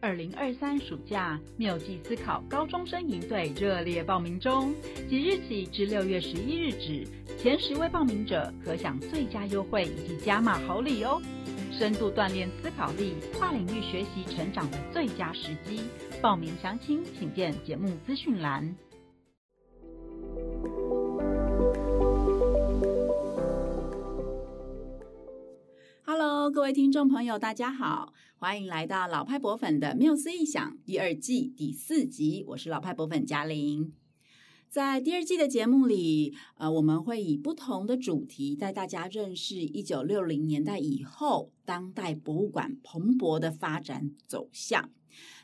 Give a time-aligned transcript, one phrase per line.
[0.00, 4.74] 二零二三暑假妙计思考高中生营队热烈报名中，
[5.08, 7.06] 即日起至六月十一日止，
[7.38, 11.20] 前十位报名者可享最佳优惠以及加码好礼哦！
[11.72, 15.82] 深度锻炼思考力，跨领域学习成长的最佳时机。
[16.22, 18.76] 报名详情请见节目资讯栏。
[26.66, 33.92] 各位听众朋友，大家好，欢迎来到老派博粉的缪斯异想第二季第四集，我是老派博粉嘉玲。
[34.68, 44.90] 在第二季的节目里，呃，我们会以不同的主题带大家认识一九六零年代以后当代博物馆蓬勃的发展走向。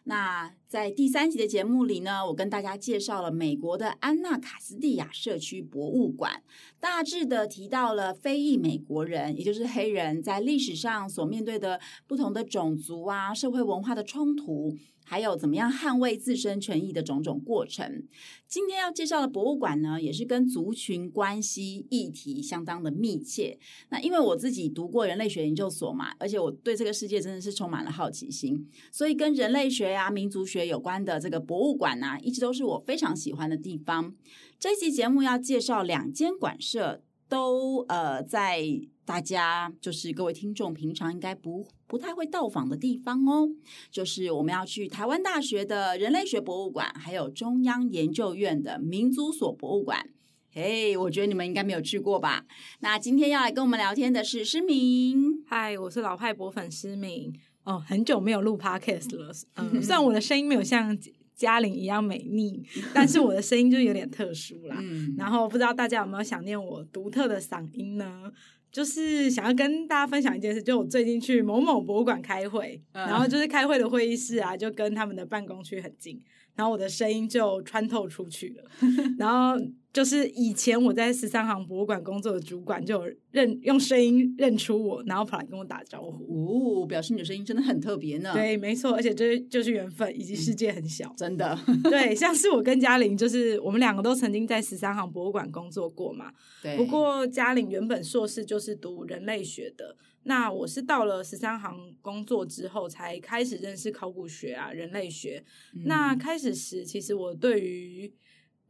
[0.05, 6.43] 那在第三集的节目里呢，我跟大家介绍了美国的安娜卡斯蒂亚社区博物馆，
[6.81, 14.77] 大致的提到了非裔美国人，也就是黑人在历史上所面对的不同的种族啊、社会文化的冲突。
[15.13, 18.03] 还有怎么样捍卫自身权益的种种过程。
[18.49, 23.59] 今天要介绍的博物馆呢，也是跟族群关系议题相当的密切。
[23.91, 34.15] 那因为我自己读过人类学研究所嘛，而且我对这个世界真的是充满了好奇心，所以跟人类学啊、民族学有关的这个博物馆啊，一直都是我非常喜欢的地方。
[34.59, 37.03] 这期节目要介绍两间馆舍，
[37.33, 38.63] 都呃在。
[39.05, 43.49] 大家就是各位听众，平常应该不不太会到访的地方哦。
[43.91, 50.09] 就是我们要去台湾大学的人类学博物馆，还有中央研究院的民族所博物馆。
[50.53, 52.47] 嘿，我觉得你们应该没有去过吧？
[52.79, 55.43] 那今天要来跟我们聊天的是诗敏。
[55.49, 57.35] 嗨，我是老派博粉诗敏。
[57.65, 59.35] 哦，很久没有录 podcast 了。
[59.57, 60.97] 嗯， 虽然我的声音没有像
[61.43, 62.63] 嘉玲一样美丽，
[62.95, 64.77] 但是我的声音就有点特殊啦。
[64.79, 68.31] 嗯， 然后不知道大家有没有想念我独特的嗓音呢？
[68.71, 76.23] 就是想要跟大家分享一件事，就我最近去某某博物馆开会，嗯、然后就是开会的会议室啊，就跟他们的办公区很近，
[76.55, 78.71] 然后我的声音就穿透出去了，
[79.19, 79.61] 然后。
[79.93, 86.83] 就是以前我在十三行博物馆工作的主管就认用声音认出我，然后跑来跟我打招呼。
[86.83, 88.33] 哦，表示你的声音真的很特别呢。
[88.33, 91.59] 对，没错，而且这就是缘分，以及世界很小，嗯、真的。
[91.85, 96.33] 对， 像是我跟嘉玲，就是我们两个都曾经在十三行博物馆工作过嘛。
[96.63, 96.75] 对。
[96.79, 105.45] 不过嘉玲原本硕士就是读人类学的，那我是到了十三行工作之后才开始认识考古学啊，人类学。
[105.75, 108.11] 嗯、那开始时，其实我对于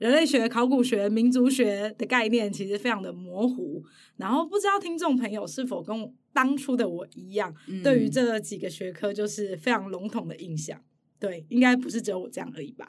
[0.03, 3.81] 人类学、考古学、民族学的概念其实非常的模糊，
[4.17, 10.77] 然后不知道听众朋友是否跟当初的我一样，嗯、对于这几个学科就是非常笼统的印象。
[11.21, 12.89] 对，应该不是只有我这样而已吧？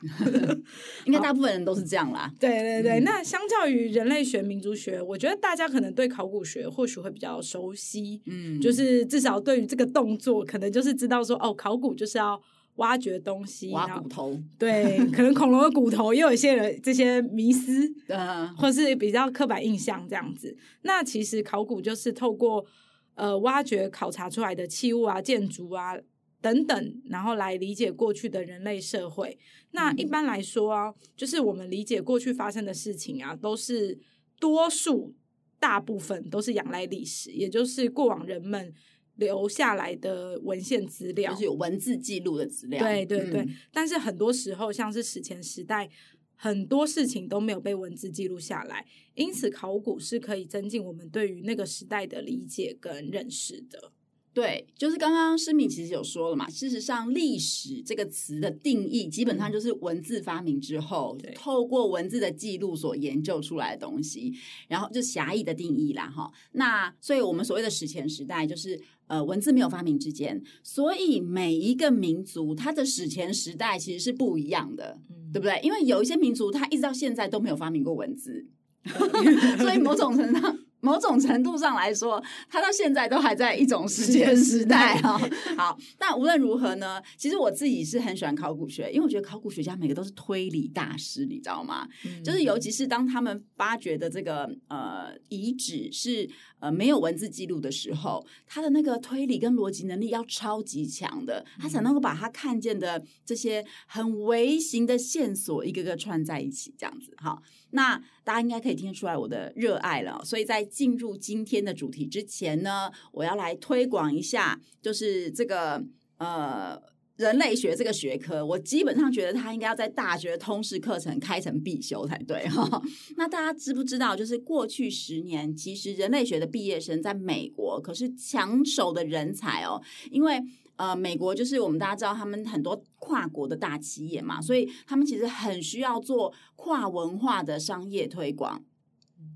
[1.06, 2.34] 应该大部分人都是这样啦。
[2.42, 8.24] 对对对，嗯、那相较于人类学、民族学，我觉得大家可能对考古学或许会比较熟悉。
[8.26, 12.42] 嗯，就是至少对于这个动作，可能就是知道说，哦，考古就是要。
[12.78, 20.58] 挖掘东西，挖骨头，对， 可能恐龙的骨头也有一些人这些迷思，呃，或是比较刻板印象这样子。
[20.82, 22.66] 那其实考古就是透过
[23.14, 25.96] 呃挖掘考察出来的器物啊、建筑啊
[26.42, 29.38] 等等，然后来理解过去的人类社会。
[29.72, 34.00] 那一般来说啊，就是我们理解过去发生的事情啊，都是
[34.40, 35.14] 多数
[35.60, 38.74] 大部分都是仰赖历史，也就是过往人们。
[39.16, 42.80] 留下来的文献资料，就是有文字记录的资料。
[42.80, 45.90] 对对对，嗯、但是很多时候，像是史前时代，
[46.36, 48.86] 很多事情都没有被文字记录下来，
[49.16, 53.92] 因此考古是可以增进我们对于那个时代的理解跟认识的。
[54.34, 64.34] 对，就是刚刚诗敏其实有说了嘛，事实上“历史”这个词的定义，基本上就是文字发明之后，透过文字的记录所研究出来的东西，
[64.68, 66.32] 然后就狭义的定义啦，哈。
[66.54, 75.60] 那所以我们所谓的史前时代，就是呃文字没有发明之间，所以每一个民族它的史前时代其实是不一样的，嗯、对不对？
[75.64, 78.46] 因为有一些民族它一直到现在都没有发明过文字，
[79.60, 80.58] 所以某种程度上。
[80.84, 85.18] 某种程度上来说，他到现在都还在一种史前时代啊。
[85.56, 91.88] 好，但无论如何呢，其实我自己是很喜欢考古学，因为我觉得考古学家每个都是推理大师，你知道吗？
[92.04, 96.30] 嗯、就是尤其是当他们发掘的这个呃遗址是
[96.64, 107.14] 呃没有文字记录的时候，他的那个推理跟逻辑能力要超级强的，他才能够把他看见的这些很微型的线索一个个串在一起，这样子。
[107.18, 107.40] 哈，
[107.70, 110.64] 那大家应该可以听得出来我的热爱了，所以在。
[110.74, 115.84] 进入今天的主题之前呢，我要来推广一下，就是这个
[116.18, 116.82] 呃
[117.18, 122.82] 人类学这个学科，我基本上觉得它应该要在大学通识课程开成必修才对哈。
[123.18, 129.80] 那大家知不知道，就是过去十年，其实人类学的毕业生在美国可是抢手的人才哦，
[130.10, 130.42] 因为
[130.76, 138.64] 呃，美国就是我们大家知道，他们很多跨国的大企业嘛，所以他们其实很需要做跨文化的商业推广。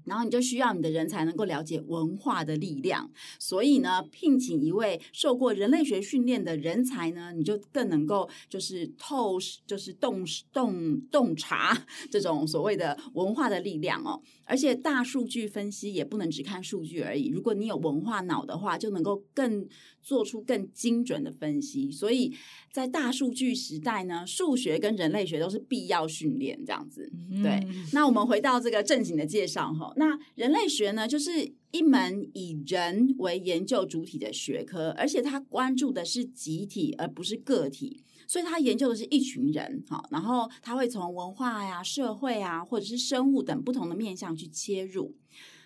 [0.07, 9.37] 然后你就需要你的人才能够了解文化的力量，所以呢，聘请一位受过人类学训练的人才呢，你就更能够就是透
[9.67, 14.21] 就是洞洞洞察这种所谓的文化的力量哦。
[14.45, 19.67] 而且大数据分析也不能只看数据而已，如果你有文化脑的话，就能够更
[20.01, 21.91] 做出更精准的分析。
[21.91, 22.33] 所以
[22.71, 27.11] 在大数据时代呢，数学跟人类学都是必要训练，这样子。
[27.43, 27.61] 对，
[27.91, 29.93] 那我们回到这个正经的介绍哈。
[29.97, 39.83] 那人类学呢，就是一门以人为研究主体的学科，而且它关注的是集体，而不是个体，所以它研究的是一群人。
[39.89, 45.15] 好，然后它会从文化呀、社会啊，或者是生物等不同的面向去切入。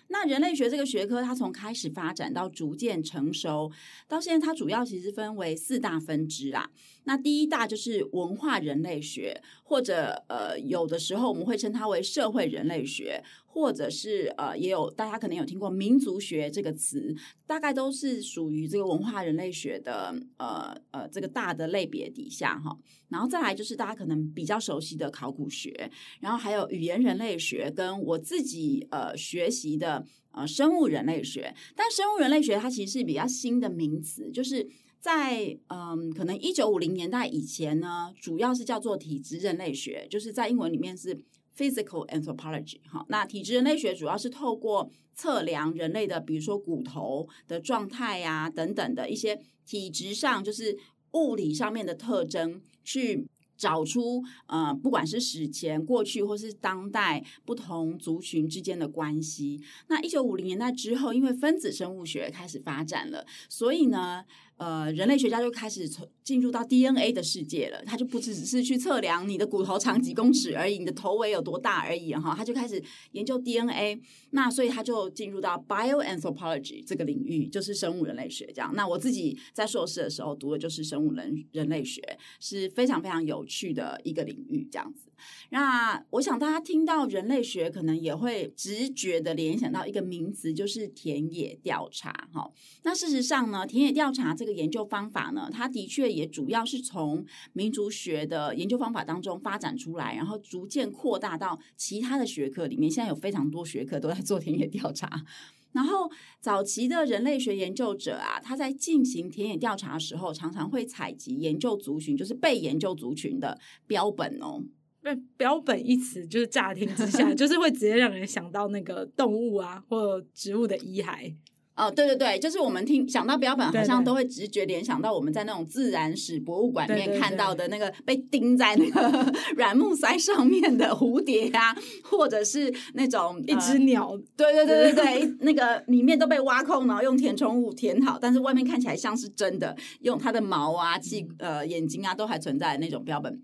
[0.08, 3.70] 那人类学这个学科，它从开始发展到逐渐成熟，
[4.06, 6.70] 到现在它主要其实分为四大分支啦。
[7.04, 13.22] 那第一大就是文化人类学，或者呃有的时候我们会称它为社会人类学。
[13.54, 17.14] 或者是呃，也有大家可能有听过民族学这个词，
[17.46, 22.74] 大概都是属于这个文化人类学的呃呃这个大的类别底下哈。
[23.10, 25.90] 然后再来就是大家可能比较熟悉的考古学，
[26.20, 31.54] 然后还有语言人类学，跟我自己呃学习的呃生物人类学。
[31.76, 34.66] 但生物人类学它其实是比较新的名词，就是
[35.02, 41.22] 在嗯可能一九五零年代以前呢，主要是叫做体质人类学，就是在英文里面是。
[41.54, 50.74] Physical anthropology，哈，那体质人类学主要是透过测量人类的，比如说骨头的状态呀、等等的一些体质上，就是
[51.12, 59.60] 物理上面的特征，去找出呃，不管是史前、过去或是当代不同族群之间的关系。
[59.88, 64.24] 那一九五零年代之后，因为分子生物学开始发展了，所以呢。
[64.56, 74.00] 呃，人类学家就开始从进入到 DNA 的世界了，他就不只只是去测量你的骨头长几公尺而已，你的头围有多大而已哈，他就开始研究 DNA。
[74.30, 78.72] 那所以他就进入到 bioanthropology 这个领域，就是生物人类学这样。
[78.74, 82.00] 那我自己在硕士的时候读的就是生物人人类学，
[82.38, 85.08] 是非常非常有趣的一个领域这样子。
[85.50, 92.48] 那我想大家听到人类学，可能也会直觉的联想到一个名词，就是田野调查哈。
[92.84, 94.52] 那事实上呢，田野调查这个。
[94.52, 97.24] 研究方法呢，它的确也主要是从
[97.54, 102.90] 民族学的研究方法当中发展出来，然后逐渐扩大到其他的学科里面。
[102.90, 105.24] 现在有非常多学科都在做田野调查。
[105.72, 114.62] 然后早期的人类学研究者啊，他在进行田野调查的时候，常常会采集研究族群，就是被研究族群的标本哦。
[115.04, 121.34] 那标本一词就是乍听之下， 就是会直接让人想到那个动物啊，或植物的遗骸。
[121.74, 134.14] 哦，对对对，就是我们听想到标本，好像都会直觉联想到我们在那种自然史博物馆里面看到的那个被钉在那个 软木塞上面的蝴蝶呀、啊，或者是那种一只鸟。
[134.36, 143.40] 对对对对对， 那个里面都被挖空，然后用填充物填好，但是外面看起来像是真的，用它的毛啊、器呃眼睛啊都还存在的那种标本。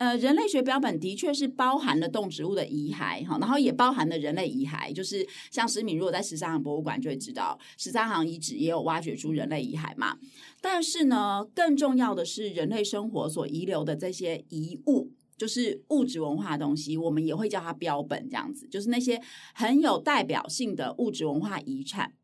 [0.00, 10.16] 呃，人类学标本的确是包含了动植物的遗骸哈，然后也包含了人类遗骸，就是像诗敏如果在十三行博物馆就会知道，十三行遗址也有挖掘出人类遗骸嘛。
[10.62, 19.20] 但是呢，更重要的是人类生活所遗留的这些遗物，就是物质文化的东西，我们也会叫它标本，这样子，就是那些
[19.52, 22.14] 很有代表性的物质文化遗产，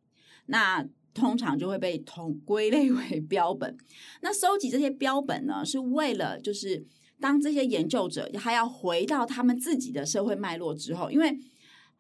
[0.47, 3.77] 那通常就会被统归类为 标本。
[4.23, 6.87] 那收集这些标本呢，是为了就是。
[7.21, 11.37] 当这些研究者还要回到他们自己的社会脉络之后，因为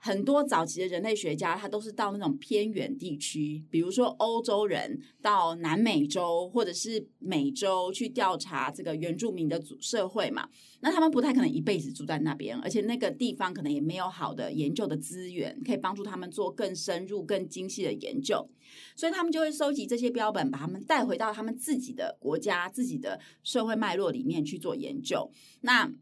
[0.06, 10.48] 很多早期的人类学家他都是到那种偏远地区，比如说欧洲人到南美洲或者是美洲去调查这个原住民的社会嘛，
[10.78, 18.48] 那他们不太可能一辈子住在那边，而且那个地方可能也没有好的研究的资源，可以帮助他们做更深入、更精细的研究。
[18.94, 25.30] 所以他们就会收集这些标本，把他们带回到他们自己的国家、自己的社会脉络里面去做研究。
[25.62, 25.92] 那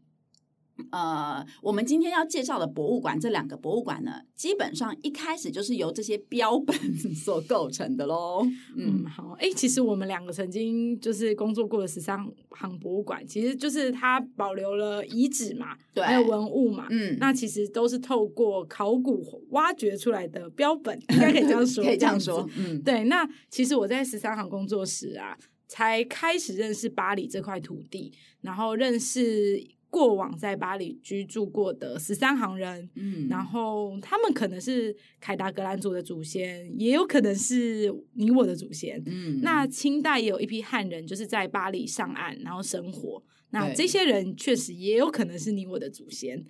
[0.91, 6.75] 呃，我们今天要介绍的博物馆，这两个博物馆呢，基本上一开始就是由这些标本
[7.15, 8.41] 所构成的喽。
[8.75, 23.05] 嗯，嗯，好，哎，其实我们两个曾经就是工作过的十三行博物馆，其实就是它保留了遗址嘛，对，还有文物嘛，嗯，那其实都是透过考古挖掘出来的标本，应该可以这样说， 可以这样说，嗯，对。
[23.05, 29.74] 那其实我在十三行工作时啊，才开始认识巴黎这块土地，然后认识。
[29.95, 39.39] 过往在巴黎居住过的十三行人，嗯，然后他们可能是凯达格兰族的祖先，也有可能是你我的祖先，嗯。
[39.41, 46.45] 那清代也有一批汉人，就是在巴黎上岸然后生活，那这些人确实也有可能是你我的祖先。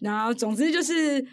[0.00, 1.24] 然后总之就是，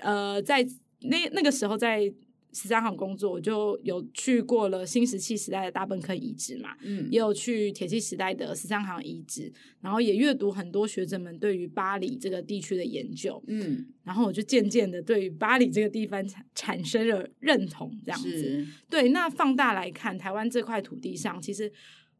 [0.00, 0.62] 呃，在
[1.00, 2.12] 那那个时候在。
[2.54, 19.08] 十三行工作，我就有去过了新石器时代的大坌坑遗址嘛，嗯，也有去铁器时代的十三行遗址，然后也阅读很多学者们对于巴黎这个地区的研究，嗯，然后我就渐渐的对于巴黎这个地方产产生了认同，这样子，对。
[19.08, 21.70] 那放大来看，台湾这块土地上，其实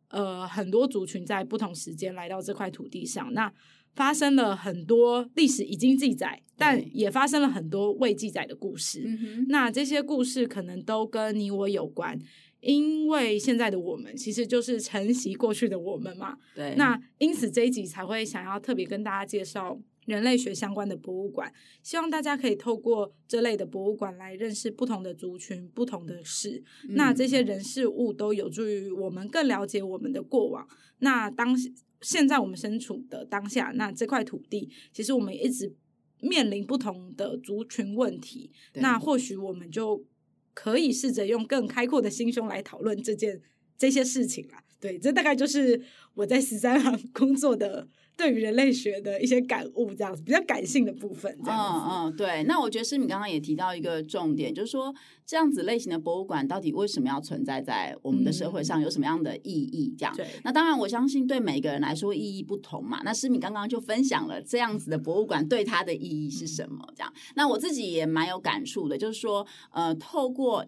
[0.09, 3.53] 呃很多族群在不同时间来到这块土地上，那。
[3.95, 9.03] 发生了很多历史已经记载，但也发生了很多未记载的故事。
[9.07, 12.19] 嗯、那这些故事可能都跟你我有关，
[12.61, 16.37] 因为现在的我们其实就是承袭过去的我们嘛。
[16.55, 16.75] 对。
[16.77, 26.63] 那因此这一集才会想要特别跟大家介绍人类学相关的博物馆，希望大家可以透过这类的博物馆来认识不同的族群、不同的事。
[26.89, 30.69] 嗯、那这些人事物都有助于我们更了解我们的过往。
[30.99, 31.57] 那当
[32.01, 35.75] 现在我们身处的当下，那这块土地，其实我们一直
[36.21, 38.51] 面临不同的族群问题。
[38.75, 40.05] 那或许我们就
[40.53, 43.41] 可以试着用更开阔的心胸来讨论这件
[43.79, 44.64] 这些事情啦。
[44.85, 45.81] 对，这大概就是
[46.13, 47.89] 我在十三行 工作的。
[48.17, 51.81] 对于人类学的一些感悟，这样子比较感性的部分，这样子。
[51.85, 52.45] 嗯嗯，对。
[52.45, 54.95] 那我觉得诗敏刚刚也提到一个重点，就是说
[55.27, 59.93] 这样子类型的博物馆到底为什么要存在在我们的社会上，有什么样的意义？
[59.99, 60.15] 这样。
[60.15, 60.29] 对。
[60.45, 63.01] 那当然，我相信对每个人来说意义不同嘛。
[63.05, 66.87] 那诗敏刚刚就分享了这样子的博物馆对他的意义是什么？
[66.95, 67.13] 这样。
[67.35, 70.65] 那我自己也蛮有感触的，就是说，呃，透过。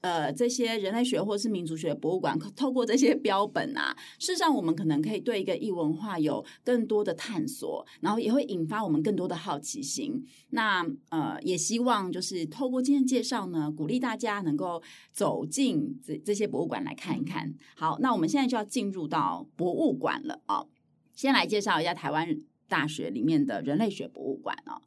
[0.00, 10.24] 呃，这些人类学或是民族学博物馆，透过这些标本啊，事实上我们可能可以对一个异文化有更多的探索，然后也会引发我们更多的好奇心。
[10.50, 14.82] 那呃，也希望就是透过今天介绍呢，鼓励大家能够
[15.12, 17.54] 走进这这些博物馆来看一看。
[17.76, 20.64] 好，那我们现在就要进入到博物馆了啊、
[21.14, 24.82] 先来介绍一下台湾大学里面的人类学博物馆哦。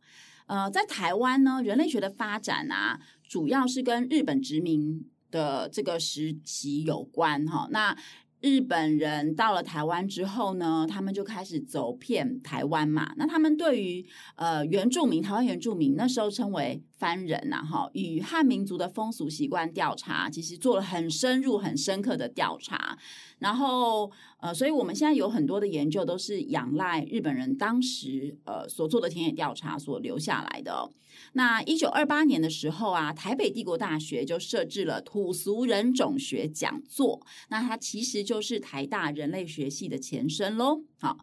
[0.48, 7.67] 呃，在台湾呢，人类学的发展啊，主要是跟日本殖民的这个时期有关哈。
[7.71, 7.98] 那
[8.41, 13.13] 日本人到了台湾之后呢，他们就开始走遍台湾嘛。
[13.15, 14.05] 那他们对于
[14.36, 22.98] 呃原住民，台湾原住民那时候称为番人呐，哈，与汉民族的风俗习惯调查，其实做了很深入、很深刻的调查。
[23.41, 30.91] 然后，呃，所以我们现在有很多的研究都是仰赖日本人当时呃所做的田野调查所留下来的。
[31.33, 40.83] 那一九二八年的时候啊，台北帝国大学就设置了土俗人种学讲座，那它其实就是台大人类学系的前身喽。
[41.00, 41.17] 好，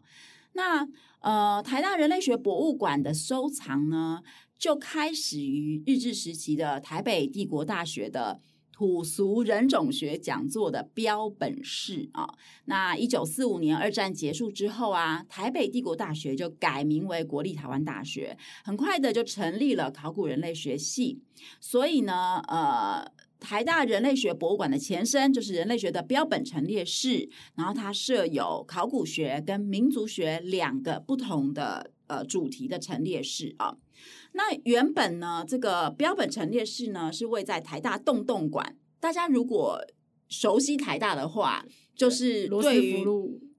[0.53, 0.85] 那
[1.21, 4.21] 呃，台大人类学博物馆的收藏呢，
[4.57, 8.41] 就开始于日治时期的台北帝国大学的。
[8.79, 12.33] 土俗人种学讲座的标本室啊，
[12.63, 21.19] 那一九四五年二战结束之后啊，台北帝国大学就改名为国立台湾大学，很快的就成立了考古人类学系。
[21.59, 23.05] 所以呢，呃，
[23.37, 33.75] 台大人类学博物馆的前身就是人类学的标本陈列室，然后它设有考古学跟民族学两个不同的呃主题的陈列室啊。
[34.33, 38.75] 那原本呢，这个标本陈列室呢是位在台大洞洞馆。
[38.99, 39.79] 大家如果
[40.27, 43.05] 熟悉台大的话，就是对于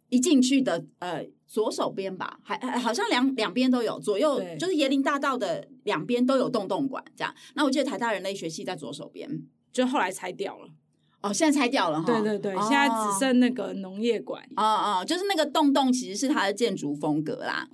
[0.09, 7.35] 一进去的呃左手边吧，还好像两两边都有，左右就是椰林大道的两边都有洞洞馆这样。
[7.55, 10.69] 那我记得台大人类学系在左手边，就后来拆掉了。
[11.23, 12.07] 哦，现在拆掉了哈。
[12.07, 14.43] 对对对，哦、现在只剩那个农业馆。
[14.57, 17.69] 哦哦，就是那个洞洞其实是它的建筑风格啦。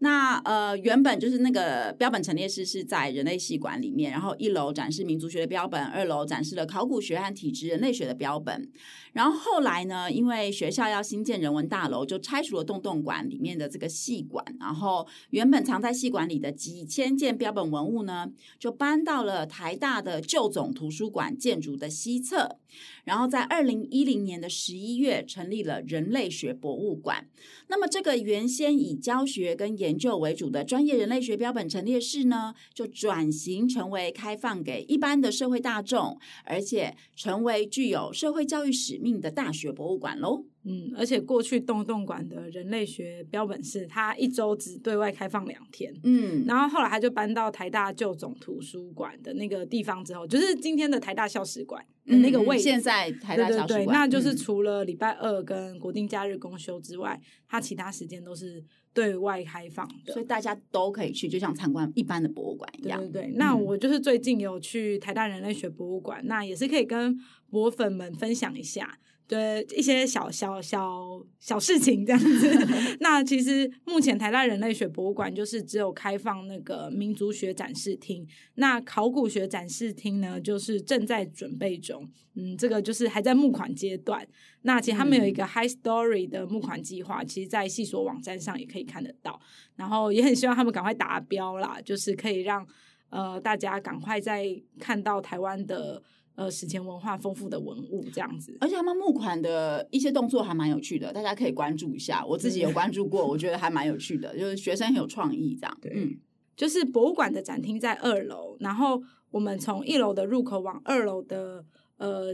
[0.00, 8.70] 那呃，原本就是那个标本陈列室是在人类系馆里面，然后一楼展示民族学的标本，二楼展示了考古学和体质人类学的标本。
[9.18, 22.60] 然后后来呢，因为学校要新建人文大楼，就拆除了洞洞馆里面的这个细馆，然后原本藏在细馆里的几千件标本文物呢，就搬到了台大的旧总图书馆建筑的西侧。
[23.04, 27.26] 然后在二零一零年的十一月，成立了人类学博物馆。
[27.68, 40.44] 那么这个原先以教学跟研究为主的专业人类学标本陈列室呢，就转型成为开放给一般的社会大众，而且成为具有社会教育使命的大学博物馆喽。
[40.64, 58.62] 嗯，而且过去洞洞馆的人类学标本室，它一周只对外开放两天，嗯，然后后来他就搬到台大旧总图书馆的那个地方之后，就是今天的台大校史馆的那个位现在台大校史馆，对对对，那就是除了礼拜二跟国定假日公休之外，它其他时间都是
[58.92, 63.00] 对外开放的，所以大家都可以去，就像参观一般的博物馆一样。
[63.00, 67.18] 对对对，那我就是最近有去台大人类学博物馆，那也是可以跟
[67.50, 68.98] 博粉们分享一下。
[69.26, 72.66] 对一些小小小小事情这样子，
[73.00, 84.26] 那其实目前台大人类学博物馆就是只有开放那个民族学展示厅，那考古学展示厅呢，就是正在准备中，嗯，这个就是还在募款阶段。
[84.62, 89.38] 那其实他们有一个 High Story 的募款计划，其实，在系所网站上也可以看得到。
[89.76, 92.66] 然后也很希望他们赶快达标啦，就是可以让
[93.10, 94.46] 呃大家赶快再
[94.80, 96.02] 看到台湾的。
[96.38, 102.24] 呃，史前文化丰富的文物这样子，而且他们募款的一些动作还蛮有趣的，大家可以关注一下。
[102.24, 105.78] 我自己有关注过，我觉得还蛮有趣的，就是学生很有创意这样。
[105.82, 106.16] 对，嗯，
[106.54, 109.02] 就是博物馆的展厅在二楼，然后
[109.32, 111.64] 我们从一楼的入口往二楼的
[111.96, 112.32] 呃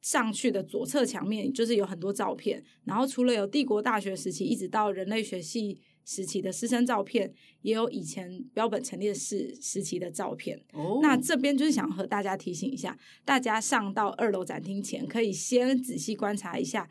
[0.00, 2.64] 上去的左侧墙面，就是有很多照片。
[2.86, 5.78] 然后除了有帝国大学时期，一直到人类学系。
[6.08, 10.58] 时期的师生照片，也有以前标本陈列室时期的照片。
[10.72, 16.88] 哦，那这边就是想和大家提醒一下，大家上到二楼展厅前，可以先仔细观察一下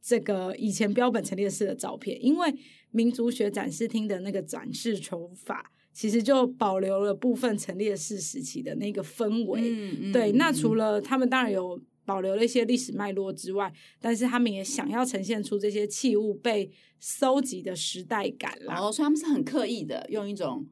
[0.00, 2.54] 这个以前标本陈列室的照片，因为
[2.90, 9.60] 民族学展示厅的那个展示手法，其实就保留了部分陈列室时期的那个氛围。
[9.60, 11.78] 嗯嗯，对，那除了他们当然有。
[12.04, 18.78] 保留了一些历史脉络之外，但是他们也想要呈现出这些器物被搜集的时代感啦。
[18.80, 20.66] 哦，所以他们是很刻意的用一种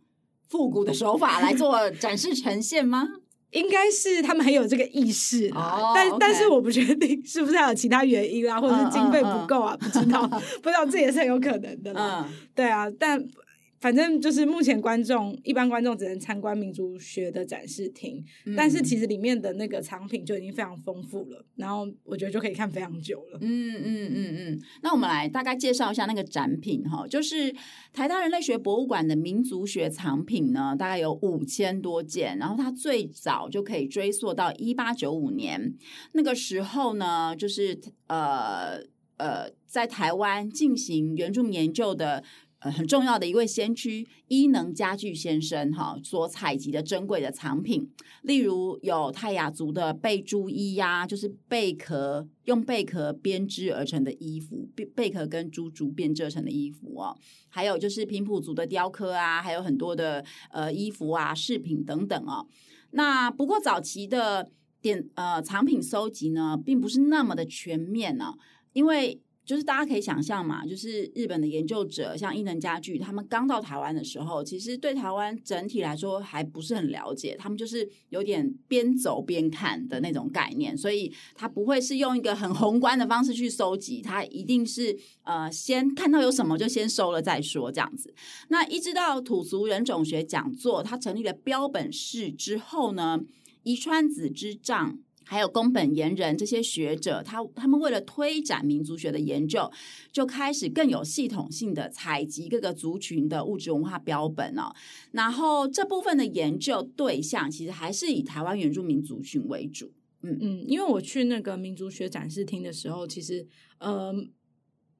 [0.48, 3.08] 复古的手法来做展示呈现吗？
[3.52, 10.26] 应该是他们很有这个意识哦，但但是我不确定是不是还有其他原因啊，或者是经费不够啊，不知道，
[10.62, 11.92] 不知道这也是很有可能的
[12.54, 13.22] 对啊，但。
[13.82, 23.38] 反正就是目前观众一般观众只能参观民族学的展示厅，嗯、但是其实里面的那个藏品就已经非常丰富了，然后我觉得就可以看非常久了。
[23.40, 27.52] 嗯嗯嗯嗯，那我们来大概介绍一下那个展品哈，就是
[27.92, 35.74] 台大人类学博物馆的民族学藏品呢，大概有五千多件，然后它最早就可以追溯到一八九五年，
[36.12, 38.78] 那个时候呢，就是呃
[39.16, 42.22] 呃，在台湾进行原住民研究的。
[42.62, 47.90] 呃，很重要的一位先驱伊能家具先生哈，所采集的珍贵的藏品，
[48.22, 62.46] 例如有泰雅族的贝珠衣呀，就是贝壳用贝壳编织而成的衣服，贝贝壳跟珠珠编织而成的衣服哦，还有就是平埔族的雕刻啊，还有很多的呃衣服啊饰品等等哦。
[62.92, 68.34] 那不过早期的典呃藏品搜集呢，并不是那么的全面呢，
[68.72, 69.20] 因为。
[69.44, 88.14] 就是大家可以想象嘛，就是日本的研究者像伊能家具，他们刚到台湾的时候，其实对台湾整体来说还不是很了解，他们就是有点边走边看的那种概念，所以他不会是用一个很宏观的方式去收集，他一定是呃先看到有什么就先收了再说这样子。
[88.48, 93.20] 那一直到土族人种学讲座，他成立了标本室之后呢，
[93.64, 94.98] 宜川子之丈。
[95.32, 99.70] 还有宫本研人这些学者，他他们为了推展民族学的研究，
[100.12, 104.70] 就开始更有系统性的采集各个族群的物质文化标本哦。
[105.12, 109.90] 然后这部分的研究对象其实还是以台湾原住民族群为主。
[110.20, 113.46] 嗯嗯，因为我去那个民族学展示厅的时候，其实
[113.78, 114.14] 呃。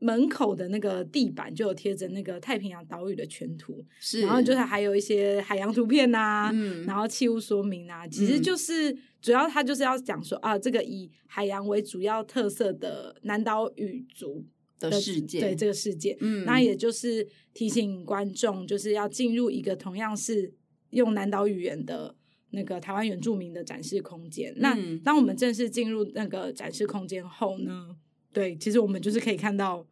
[0.02, 14.44] 门口的那个地板就有贴着那个太平洋岛屿的全图，是，然后就是还有一些海洋图片呐、啊，嗯，然后器物说明啊，其实就是主要它就是要讲说啊，这个以海洋为主要特色的南岛语族
[14.80, 20.52] 的，的世界，对这个世界，嗯，那也就是提醒观众，就是要进入一个同样是
[20.90, 22.16] 用南岛语言的
[22.50, 24.52] 那个台湾原住民的展示空间。
[24.56, 27.94] 嗯、那当我们正式进入那个展示空间后呢，
[28.32, 29.86] 对，其实我们就是可以看到。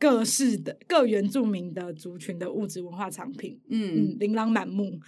[0.00, 4.98] 各式的各原住民的族群的物质文化藏品，嗯，嗯，琳琅满目，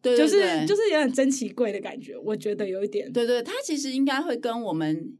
[0.00, 5.16] 对，对，对，就是就是有点珍奇贵的感觉，我觉得有一点，对对，它其实应该会跟我们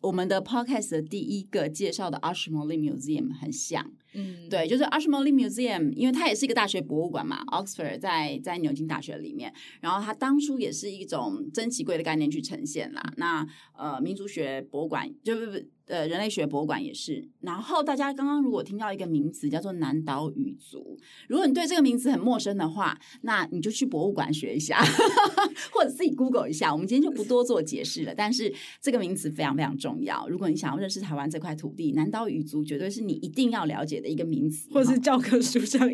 [0.00, 13.12] 我们的 podcast 的第一个介绍的 Ashmolean Museum 很像，嗯，对，就是 Ashmolean Museum，因为它也是一个大学博物馆嘛，Oxford 在在牛津大学里面，然后它当初也是一种珍奇贵的概念去呈现啦。
[13.16, 13.46] 那
[13.76, 15.58] 呃，民族学博物馆就不不。
[15.86, 17.28] 呃，人类学博物馆也是。
[17.40, 20.96] 然后大家刚刚如果听到一个名词叫做南岛语族，
[21.28, 24.80] 如果你对这个名词很陌生的话，那你就去博物馆学一下，
[25.74, 26.72] 或者自己 Google 一下。
[26.72, 28.14] 我们今天就不多做解释了。
[28.14, 30.26] 但是这个名词非常非常重要。
[30.28, 35.88] 如果你想要认识台湾这块土地，南岛语族绝对是你一定要了解的一个名词，或者是教科书上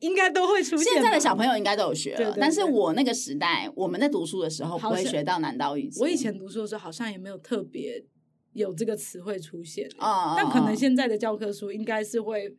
[0.00, 0.92] 应该都会出现。
[0.92, 6.02] 现在的小朋友应该都有学了，对对对，但是我那个时代，我们在读书的时候不会学到南岛语族。
[6.02, 8.04] 我以前读书的时候好像也没有特别。
[8.52, 12.50] 有这个词汇出现，oh, 但可能现在的教科书应该是会，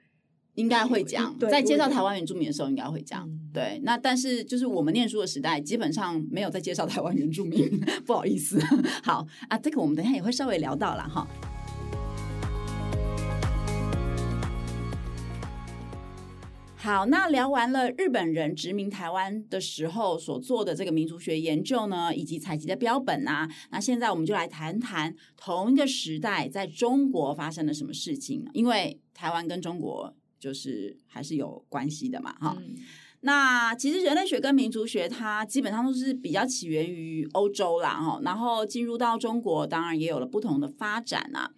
[0.53, 3.27] 应该会讲，在介绍台湾原住民的时候应该会讲。
[3.27, 7.67] 嗯、对，那但是就是我们念书的时代，基本上没有在介绍台湾原住民，
[8.05, 8.60] 不好意思。
[9.01, 11.27] 好啊，这个我们等一下也会稍微聊到了哈。
[16.88, 28.47] 好，那聊完了日本人殖民台湾的时候所做的这个民族学研究呢，以及采集的标本啊，那现在我们就来谈谈同一个时代在中国发生了什么事情。
[28.54, 32.78] 因为台湾跟中国就是还是有关系的嘛，哈、嗯。
[33.19, 41.52] 那其实人类学跟民族学它基本上都是比较起源于欧洲啦，哈，然后进入到中国，当然也有了不同的发展啊。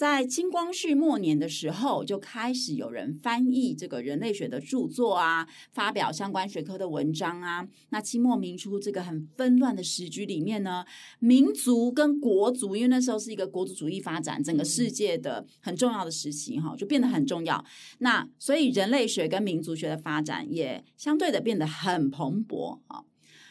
[0.00, 7.68] 在清光绪末年的时候，就开始有人翻译这个人类学的著作啊，发表相关学科的文章啊。
[7.90, 10.86] 那清末民初这个很纷乱的时局里面呢，
[11.18, 17.62] 民族跟国族，因为那时候是一个国族主义发展整个世界的很重要的时期哈，就变得很重要。
[17.98, 23.04] 那所以人类学跟民族学的发展也相对的变得很蓬勃啊。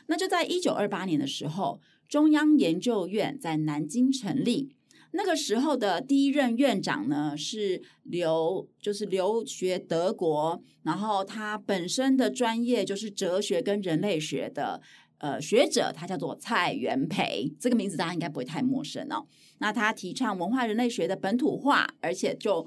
[0.07, 4.78] 那就在一九二八年的时候，中央研究院在南京成立。
[5.11, 14.79] 那个时候的第一任院长呢，是留，就是留学德国，然后他本身的专业就是哲学跟人类学的
[15.17, 19.25] 呃学者，他叫做蔡元培，这个名字大家应该不会太陌生哦。
[19.57, 22.65] 那他提倡文化人类学的本土化，而且就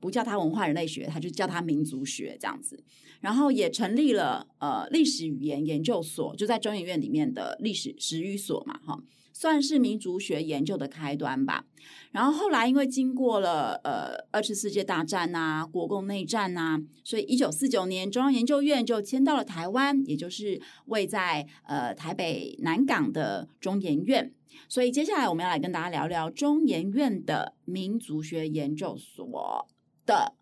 [0.00, 2.82] 不叫他文化人类学，他就叫他民族学这样子。
[3.20, 9.00] 然后也成立了呃历史语言研究所，就在中研院里面的历史史语所嘛，哈。
[9.34, 11.66] 算是民族学研究的开端吧。
[12.12, 24.32] 然后后来因为经过了呃二次世界大战啊、国共内战啊，所以一九四九年中央研究院就迁到了台湾，也就是位在呃台北南港的中研院。
[24.68, 29.66] 所以接下来我们要来跟大家聊聊中研院的民族学研究所
[30.06, 30.34] 的。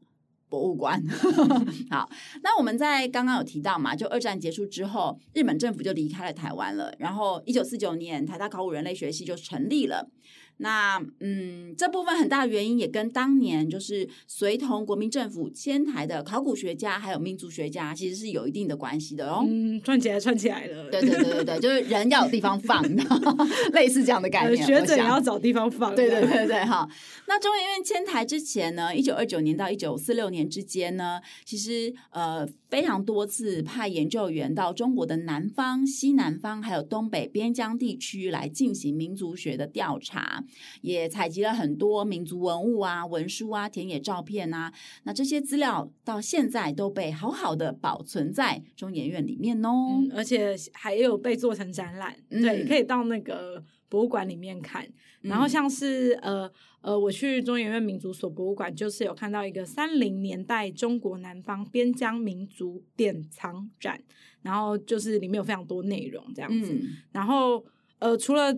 [0.53, 1.03] 博物馆，
[1.89, 2.11] 好，
[2.43, 10.11] 那我们在刚刚有提到嘛，就二战结束之后，日本政府就离开了台湾了，然后一九四九年台大考古人类学系就成立了。
[10.59, 19.45] 那嗯，这部分很大的原因也跟当年就是随同国民政府迁台的考古学家还有民族学家其实是有一定的关系的哦。
[19.47, 20.91] 嗯，串起来串起来了。
[20.91, 22.83] 对对对对对，就是人要有地方放，
[23.73, 24.65] 类似这样的概念。
[24.65, 25.95] 学者也要找地方放。
[25.97, 26.89] 对对对对哈。
[27.27, 40.43] 那中研院迁台之前呢，一九二九年到一九四六年之间呢，其实呃非常多次派研究员到中国的南方、西南方还有东北边疆地区来进行民族学的调查。
[40.81, 54.89] 也采集了很多民族文物啊、文书啊、田野照片啊，那这些资料到现在都被好好的保存在中研院里面哦，嗯、而且还有被做成展览，嗯、对，可以到那个博物馆里面看。
[55.21, 64.03] 然后像是、嗯、呃呃，我去中研院民族所博物馆，就是有看到一个三零年代中国南方边疆民族典藏展，
[64.41, 66.73] 然后就是里面有非常多内容这样子。
[66.73, 67.63] 嗯、然后
[67.99, 68.53] 呃，除了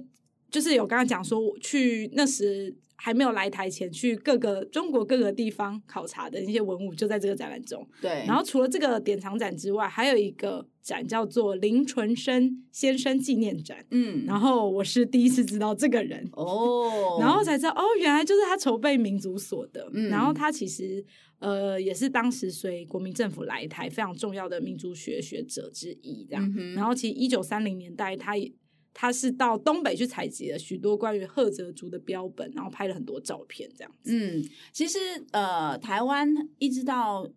[0.50, 7.86] 就是有刚刚讲说，我去那时还没有来台前，去各个中国各个地方考察的那些文物，就在这个展览中。
[8.00, 8.24] 对。
[8.26, 13.84] 然后除了这个典藏展之外，还有一个展叫做林纯生先生纪念展。
[13.90, 14.24] 嗯。
[14.26, 19.90] 然后我是第一次知道这个人哦，然后才知道哦，原来就是他筹备民族所的。
[19.92, 20.08] 嗯。
[20.08, 21.04] 然后他其实
[21.40, 26.54] 呃也是当时随国民政府来台非常重要的民族学学者之一，这样。
[26.56, 26.74] 嗯。
[26.74, 28.52] 然后其实一九三零年代他也。
[28.94, 34.10] 他是到东北去采集了许多关于赫哲族的标本，然后拍了很多照片，这样子。
[34.14, 34.98] 嗯，其实
[35.32, 37.28] 呃，台湾一直到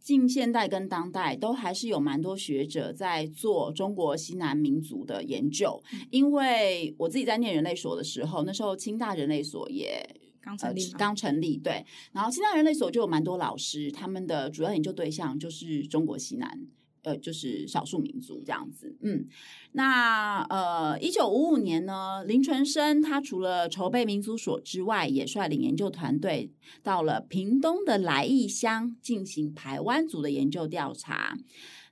[0.00, 5.80] 近现代跟当代，都还是有蛮多学者在做中国西南民族的研究。
[5.92, 10.04] 嗯、因为我自己在念人类所的时候，那时候清大人类所也
[10.40, 11.84] 刚成立，刚、呃、成立，对。
[12.12, 16.66] 然后清大人类所就有蛮多老师，他们的主要研究对象就是中国西南。
[17.06, 18.96] 呃，就是少数民族这样子。
[19.00, 19.28] 嗯，
[19.72, 26.50] 那呃，一九五五年呢，林纯生他除了筹备民族所之外，也率领研究团队
[26.82, 31.38] 到了屏东的来义乡进行台湾族的研究调查。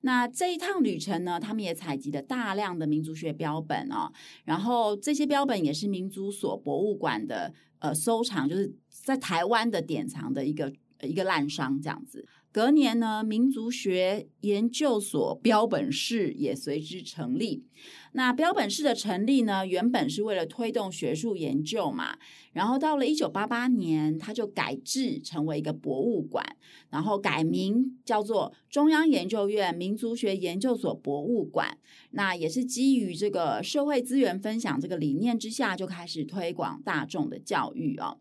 [0.00, 4.12] 那这一趟旅程呢，他们也采集了大量的民族学标本哦，
[4.44, 10.72] 然后这些标本也是民族所博物馆的呃收藏，就是在台湾的典藏的一个
[11.03, 12.27] 一个滥觴这样子。
[12.54, 17.66] 隔年呢，民族学研究所标本室也随之成立。
[18.12, 22.16] 那标本室的成立呢，原本是为了推动学术研究嘛。
[22.52, 26.46] 然后到了一九八八年，它就改制成为一个博物馆，
[26.90, 31.76] 然后改名叫做中央研究院民族学研究所博物馆。
[32.10, 38.18] 那也是基于这个社会资源分享这个理念之下，就开始推广大众的教育哦。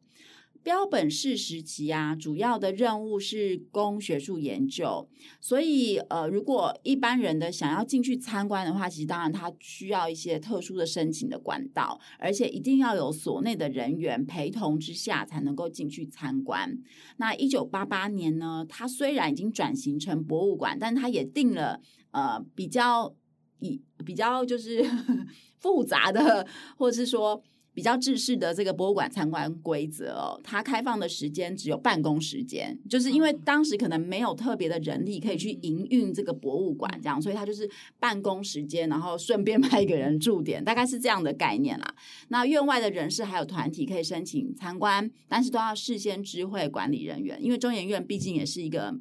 [0.64, 5.10] 标本室时期啊，主要的任务是供学术研究，
[5.42, 16.78] 所以呃，如果一般人的想要进去参观的话，其实当然他需要一些特殊的申请的管道，而且一定要有所内的人员陪同之下才能够进去参观。
[17.18, 23.14] 那一九八八年呢，它虽然已经转型成博物馆，但它也定了呃比较
[23.60, 24.82] 以比较就是
[25.60, 26.48] 复杂的，
[26.78, 27.44] 或者是说。
[27.74, 41.96] 比较制式的这个博物馆参观规则哦，它开放的时间只有办公时间，就是因为当时可能没有特别的人力可以去营运这个博物馆，这样，所以它就是办公时间，然后顺便派一个人驻点，大概是这样的概念啦。
[42.28, 48.96] 那院外的人士还有团体可以申请参观，但是都要事先知会管理人员，因为中研院毕竟也是一个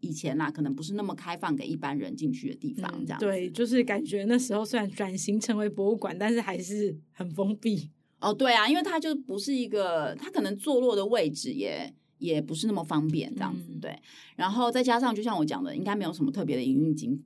[0.00, 3.20] 以前啦，可能不是那么开放给一般人进去的地方，这样、嗯。
[3.20, 7.90] 对，就是感觉那时候虽然转型成为博物馆，但是还是很封闭。
[8.26, 13.96] 哦，对啊，因为它就不是一个，它可能坐落的位置也也不是那么方便，这样子，嗯、对。
[14.34, 17.22] 然后再加上，就像我讲的，应该没有什么特别的营运经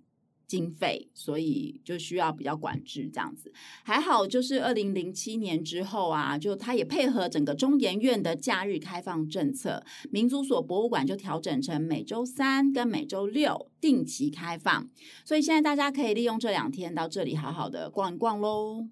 [0.46, 3.50] 经费，所以就需要比较管制这样子。
[3.82, 14.86] 还好，就是二零零七年之后啊，就它也配合整个中研院的假日开放政策，民族所博物馆就调整成每周三跟每周六定期开放，
[15.24, 18.88] 所以现在大家可以利用这两天到这里好好的逛一逛喽。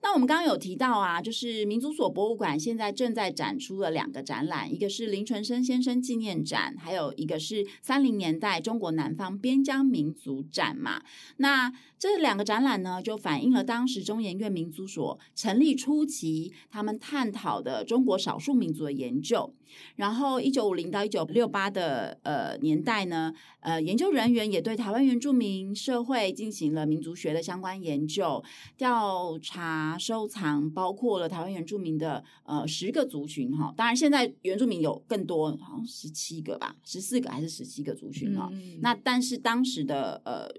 [0.00, 11.02] 那我们刚刚有提到啊，就是民族所博物馆现在正在展出了两个展览，一个是林纯生先生纪念展，还有一个是三零年代中国南方边疆民族展嘛。
[11.38, 19.52] 那这两个展览呢，就反映了当时中研院民族所成立初期，他们探讨的中国少数民族的研究。
[19.96, 28.42] 然后，一九五零到一九六八的呃年代呢，呃，研究人员也对台湾原住民社会进行了民族学的相关研究
[28.78, 33.72] 调查、收藏，包括了台湾原住民的呃十个族群哈。
[33.76, 38.50] 当然，现在原住民有更多，好像十七个吧，十四个还是十七个族群哈。
[38.52, 40.52] 嗯、那但是当时的呃。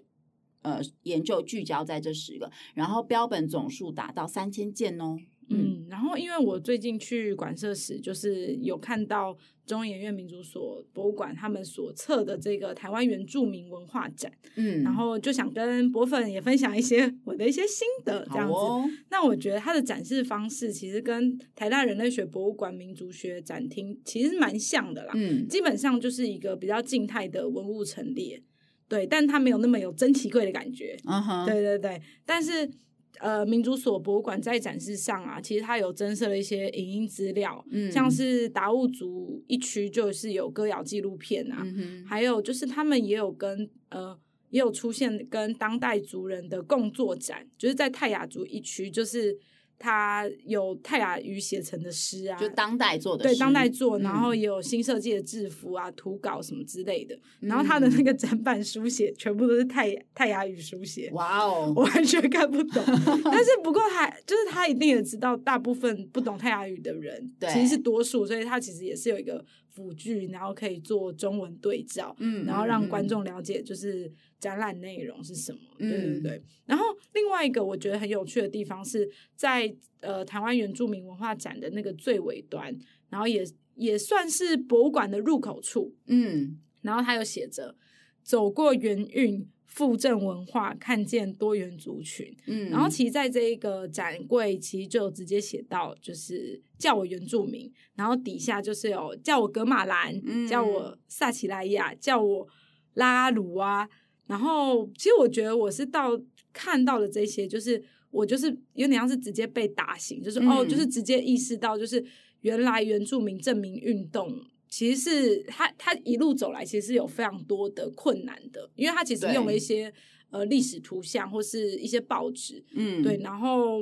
[0.62, 5.18] 呃，研究聚焦在这十个，然后标本总数达到三千件哦。
[5.50, 18.54] 嗯，然后因为我最近去馆舍时，就是有看到中研院民族所博物馆他们所策的这个台湾原住民文化展，嗯，然后就想跟博粉也分享一些我的一些心得，这样子。
[18.54, 28.42] 哦、那我觉得它的展示方式其实跟台大人类学博物馆民族学展厅其实蛮像的啦，嗯，基本上就是一个比较静态的文物陈列。
[28.88, 30.98] 对，但它没有那么有珍奇柜的感觉。
[31.06, 32.02] 嗯哼，对对对。
[32.26, 32.68] 但是，
[33.18, 44.18] 呃，民族所博物馆在展示上啊，其实它有增设了一些影音资料，嗯，像是达悟族一区就是有歌谣纪录片啊，嗯，还有就是他们也有跟呃
[44.52, 49.38] 也有出现跟当代族人的共作展，就是在泰雅族一区就是。
[49.80, 57.18] 他有泰雅语写成的诗啊，就当代做的诗，对，当代做，然后也有新设计的制服啊、图稿什么之类的。
[57.40, 62.84] 然后他的那个展板书写全部都是泰泰雅语书写，哇哦，我完全看不懂。
[63.24, 74.12] 但是不过他就是他一定也知道，大部分不懂泰雅语的人其实是多数，所以他其实也是有一个辅具，然后可以做中文对照，嗯，然后让观众了解就是。
[74.40, 75.60] 展览内容是什么？
[75.78, 76.32] 对对对。
[76.38, 79.06] 嗯、然后另外一个我觉得很有趣的地方是
[79.36, 82.74] 在呃台湾原住民文化展的那个最尾端，
[83.10, 85.94] 然后也也算是博物馆的入口处。
[86.06, 87.76] 嗯，然后它有写着
[88.24, 92.36] “走过原韵复正文化，看见多元族群”。
[92.46, 102.48] 嗯，然后其实在这一个展柜，其实就直接写到就是叫我原住民，然后底下就是有叫我格马兰，嗯、叫我萨奇莱亚，叫我
[102.96, 103.88] 拉阿鲁啊。
[104.28, 106.20] 然后，其实我觉得我是到
[106.54, 112.04] 看到的这些，就是我就是有点像是直接被打醒，就是、嗯、哦，就是直接意识到，就是
[112.42, 114.30] 原来原住民证明运动
[114.70, 119.92] 其实是他他一路走来，其实是有非常多的困难的，因为他其实用了一些
[120.30, 123.18] 呃历史图像或是一些报纸，嗯，对。
[123.18, 123.82] 然后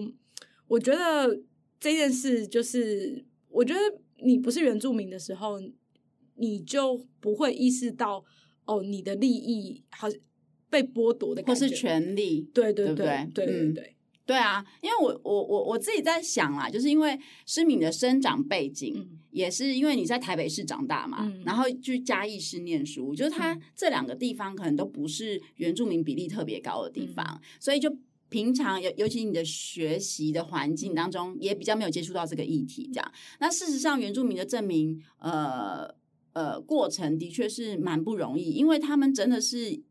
[0.68, 1.44] 我觉得
[1.80, 3.80] 这件事就是，我觉得
[4.24, 5.60] 你不是原住民的时候，
[6.36, 8.24] 你就不会意识到
[8.66, 10.18] 哦，你的利益好像
[10.70, 13.46] 被剥夺的感觉，或是权利，对对对对对？
[13.46, 13.46] 对。
[13.46, 13.74] 嗯
[14.28, 27.90] 对啊，因为我我我我自己在想啦，就是因为诗敏的生长背景，嗯、也是因为你在台北市长大嘛，嗯、然后去嘉义市念书，就是他这两个地方可能都不是原住民比例特别高的地方，嗯、所以就
[28.28, 32.92] 平常尤尤其你的学习的环境当中，也比较没有接触到这个议题。
[32.94, 35.90] 这样，那事实上原住民的证明，呃
[36.34, 39.82] 呃，过程的确是蛮不容易，因为他们真的是。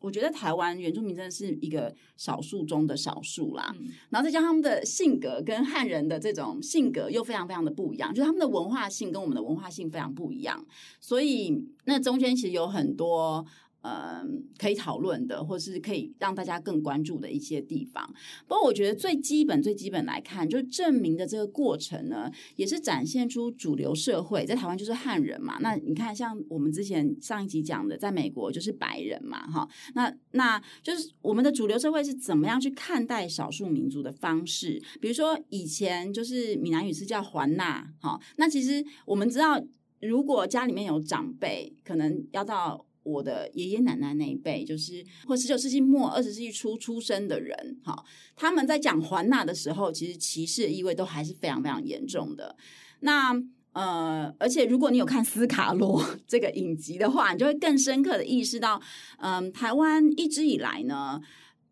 [0.00, 10.64] 我觉得台湾原住民真的是一个少数中的少数啦，嗯、然后再加上他们的性格跟汉人的这种性格又非常非常的不一样，就是他们的文化性跟我们的文化性非常不一样，
[11.00, 13.46] 所以那中间其实有很多。
[13.86, 18.04] 嗯，可以讨论的，或是可以让大家更关注的一些地方。
[18.48, 25.58] 不过，我觉得最基本、最基本来看，就是证明的这个过程呢，也是展现出主流社会在台湾就是汉人嘛。
[25.60, 29.68] 那你看，像我们之前上一集讲的，在美国就是白人嘛，哈。
[29.94, 34.82] 那那就是我们的主流社会是怎么样去看待少数民族的方式？
[35.00, 38.18] 比如说，以前就是闽南语是叫环纳，哈。
[38.36, 39.62] 那其实我们知道，
[40.00, 42.85] 如果家里面有长辈，可能要到。
[43.06, 52.56] 我的爷爷奶奶那一辈，就是或十九世纪末二十世纪初出生的人，哈，他们在讲环纳的时候，其实歧视的意味都还是非常非常严重的。
[53.00, 53.32] 那
[53.72, 58.80] 呃，而且如果你有看斯卡罗 这个影集的话，你就会更深刻的意识到，
[59.18, 61.20] 嗯、台湾一直以来呢，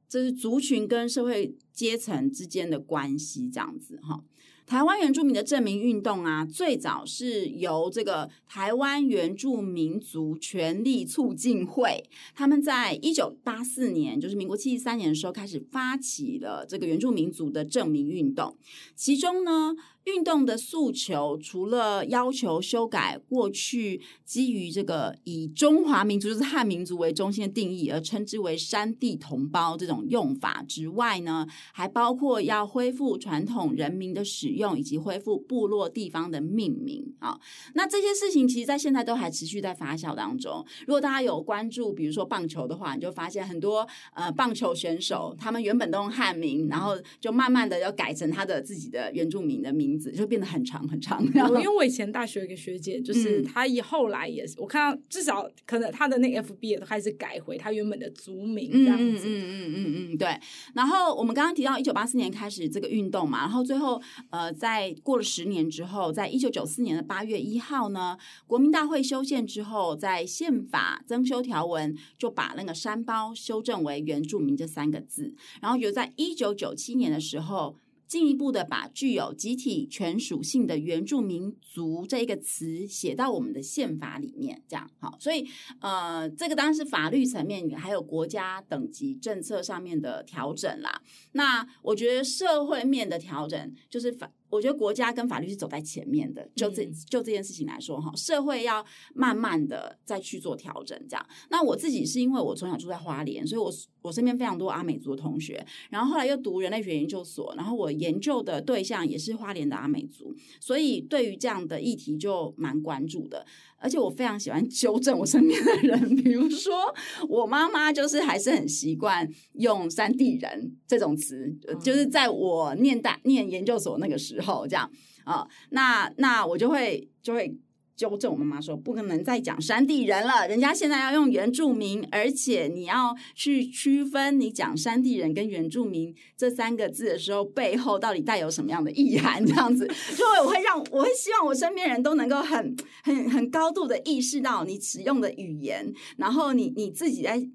[0.09, 4.23] 这是族群跟社会阶层之间的关系，这样子哈。
[4.66, 18.57] 台湾原住民的正名运动啊，最早是由这个台湾原住民族权利促进会，他们在一九八四年，就是民国七十三年的时候，开始发起了这个原住民族的正名运动，
[18.96, 19.74] 其中呢。
[20.05, 37.40] 运动的诉求除了要求修改过去基于这个以中华民族就是汉民族为中心的定义而称之为山地同胞这种用法之外呢，还包括要恢复传统人民的使用以及恢复部落地方的命名啊。
[37.75, 40.62] 那这些事情其实，在现在都还持续在发酵当中。
[40.87, 49.94] 如果大家有关注，比如说棒球的话，你就发现很多呃棒球选手，他们原本都用汉名，然后就慢慢的要改成他的自己的原住民的名。
[49.99, 51.25] 就变得很长很长。
[51.35, 59.27] 然后，因为我以前大学有一个学姐，就是她以后来也是，嗯、我看到至少可能她的那个 FB 也都开始改回她原本的族名这样子。
[59.27, 60.29] 嗯嗯嗯嗯嗯，对。
[60.75, 77.77] 然后我们刚刚提到一九八四年开始这个运动嘛，然后最后呃，在过了十年之后，在一九九四年的八月一号呢，国民大会修宪之后，在宪法增修条文就把那个山胞修正为原住民这三个字，然后就在一九九七年的时候。
[78.07, 85.47] 进一步的把具有集体权属性的原住民族这一个词写到我们的宪法里面，这样好，所以
[85.81, 91.03] 呃，这个当然是法律层面，还有国家等级政策上面的调整啦。
[91.33, 94.31] 那我觉得社会面的调整就是法。
[94.51, 101.27] 我觉得国家跟法律是走在前面的，就这就这件事情来说哈，社会要慢慢的再去做调整，这样。
[101.51, 103.69] 那我自己是因为我从小住在花莲，所以我
[104.05, 113.47] 我身边非常多阿美族的同学，然后后来又读人类学研究所，然后我研究的对象也是花莲的阿美族，所以对于这样的议题就蛮关注的。
[113.79, 116.95] 而且我非常喜欢纠正我身边的人，比如说
[117.31, 121.51] 我妈妈就是还是很习惯用山地人这种词，
[121.83, 124.90] 就是在我念大念研究所那个时候这样
[125.25, 127.57] 啊，那那我就会就会。
[127.97, 139.45] 纠正我妈妈说，不可能再讲山地人了，人家现在要用原住民，而且你要去区分你讲山地人跟原住民这三个字的时候，背后到底带有什么样的意涵？
[139.45, 147.49] 这样子，所以我会让我会希望我身边人都能够很很很高度的意识到你使用的语言，然后你你自己在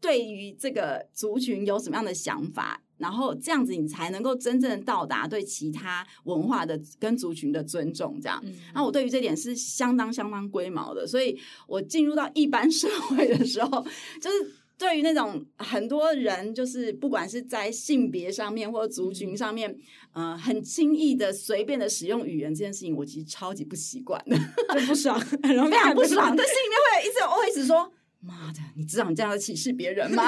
[0.00, 2.83] 对于这个族群有什么样的想法。
[2.96, 8.20] 然后这样子，你才能够真正到达对其他文化的跟族群的尊重。
[8.20, 11.06] 这样，那、嗯、我对于这点是相当相当龟毛的。
[11.06, 13.84] 所以我进入到一般 社会的时候，
[14.20, 19.70] 就是对于那种很多人，就是不管是在性别上面或者族群上面，
[20.12, 24.36] 嗯、呃，很轻易的随便的使用语言这件事情，我其实超级不习惯的，
[24.78, 26.34] 就不爽， 非常不爽。
[26.36, 27.92] 但心里面会一直我一直说。
[28.24, 30.24] 妈的，你知道你这样的歧视别人吗？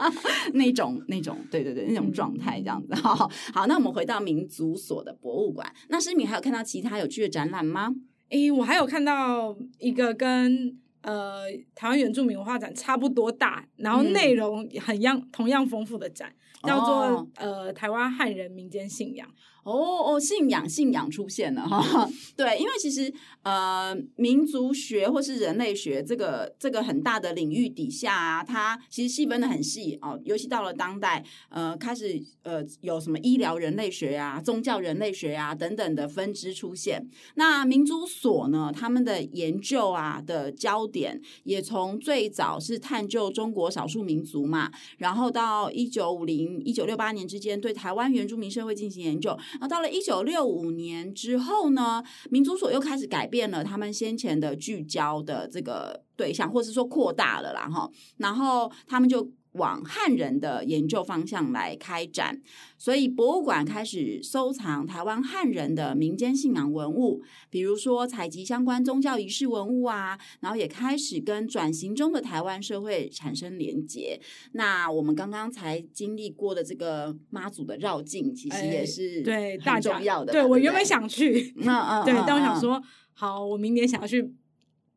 [0.54, 2.94] 那种那种，对对对，那种状态这样子。
[2.94, 5.72] 好，好，那我们回到民族所的博物馆。
[5.88, 7.94] 那诗敏还有看到其他有趣的展览吗？
[8.30, 16.32] 诶，我还有看到一个跟呃台湾原住民文化展差不多大，然后内容很样、嗯、同样丰富的展，
[16.62, 19.28] 叫做、哦、呃台湾汉人民间信仰。
[19.64, 19.72] 哦
[20.14, 37.06] 哦，信仰信仰出现了哈， 对，因为其实呃，民族学或是人类学这个这个很大的领域底下啊，它其实细分的很细哦，尤其到了当代，呃，开始呃有什么医疗人类学啊、宗教人类学啊等等的分支出现。
[37.34, 49.36] 那民族所呢，他们的研究啊的焦点也从最早是探究中国少数民族嘛，然后到一九五零一九六八年之间对台湾原住民社会进行研究。
[49.52, 57.90] 然后到了一九六五年之后呢，民族所又开始改变了他们先前的聚焦的这个对象，或是说扩大了啦哈。
[58.18, 59.30] 然后他们就。
[59.52, 62.40] 往汉人的研究方向来开展，
[62.78, 74.20] 所以博物馆开始收藏台湾汉人的民间信仰文物，比如说采集相关宗教仪式文物啊，然后也开始跟转型中的台湾社会产生连结。
[74.52, 80.32] 那我们刚刚才经历过的这个妈祖的绕境，其实也是对大重要的。
[80.32, 82.80] 对，我原本想去，嗯嗯， 对，但我想说，
[83.14, 84.32] 好，我明年想要去。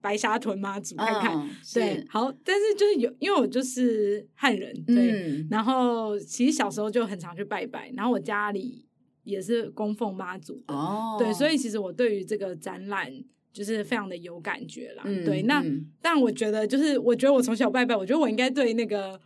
[0.03, 8.85] 白沙屯妈祖看看，嗯、对，好，但是就是有，因为我就是汉人，对，嗯、然后其实小时候就很常去拜拜，然后我家里
[9.23, 13.09] 也是供奉妈祖的，哦，对，所以其实我对于这个展览
[13.53, 19.17] 就是非常的有感觉啦，嗯、对，那、嗯、但我觉得就是，我觉得我从小拜拜，我觉得我应该对那个。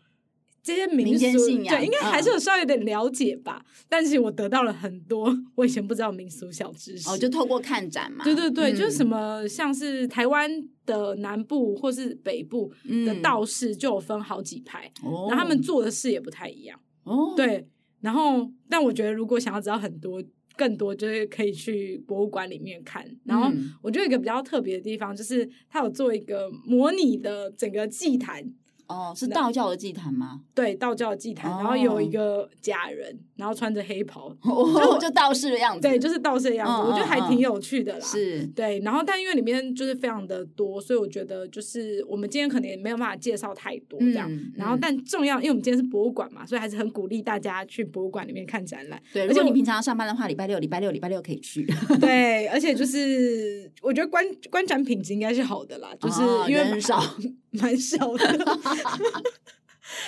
[0.67, 3.63] 这些民俗信仰，对，应该还是有稍微有点了解吧。
[3.65, 7.09] 嗯、但是我得到了很多 我以前不知道民俗小知识。
[7.09, 8.25] 哦，就透过看展嘛。
[8.25, 10.51] 对对对，嗯、就是什么像是台湾
[10.85, 12.69] 的南部或是北部
[13.05, 16.77] 的道士就有分好几派，嗯、然后他们做的事也不太一样。
[17.05, 17.65] 哦，对。
[18.01, 20.21] 然后，但我觉得如果想要知道很多
[20.57, 23.03] 更多，就是可以去博物馆里面看。
[23.23, 23.49] 然后，
[23.81, 28.43] 我觉得一个比较特别的地方就是，它有做一个模拟的整个祭坛。
[28.87, 30.41] 哦，是道教的祭坛吗？
[30.53, 35.81] 对，道教的祭坛，然后有一个假人，然后穿着黑袍，就就道士的样子。
[35.81, 37.99] 对，就是道士的样子，我觉得还挺有趣的啦。
[37.99, 44.31] 是，对，然后但因为里面就是非常的多，所以我觉得就是我们今天可能也没有办法介绍太多这样。
[44.55, 49.01] 然后但重要，因为我们今天是博物馆嘛，所以还是很鼓励大家去博物馆里面看展览。
[49.11, 51.65] 对，如果你平常要上班的话，礼拜六、礼拜六、礼拜六可以去。
[51.99, 57.03] 对，而且就是我觉得观观展品质应该是好的啦，就是因为很少。
[57.51, 58.25] 蛮小的，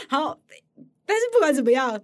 [0.08, 0.40] 好，
[1.06, 2.02] 但是不管怎么样，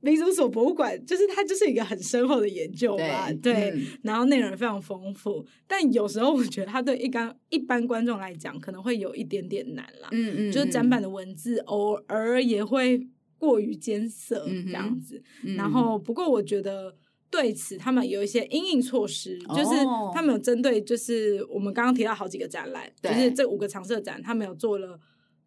[0.00, 13.06] 民族所博物馆就是它就是一个很深厚的研究吧，对，对嗯、然后内容非常丰富，但有时候我觉得它对一般一般观众来讲可能会有一点点难啦，嗯，嗯嗯，就是展板的文字偶尔也会
[13.38, 15.22] 过于艰涩这样子，
[15.56, 15.98] 然后。
[15.98, 16.96] 不过我觉得。
[17.30, 19.76] 对此，他们有一些应应措施，就是
[20.12, 24.98] 他们有针对，就是我们刚刚提到好几个展览，就是这五个常设展，他们有做了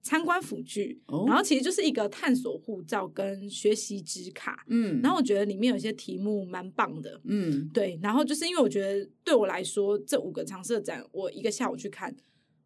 [0.02, 12.16] 参观辅具，哦、然后其实就是一个探索护照跟学习纸卡，嗯，然后我觉得里面有些题目蛮棒的，嗯，对，然后就是因为我觉得对我来说，这五个常设展，我一个下午去看，